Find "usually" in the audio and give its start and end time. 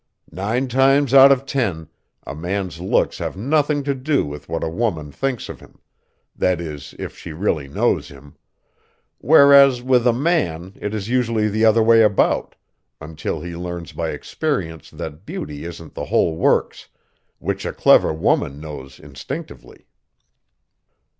11.07-11.49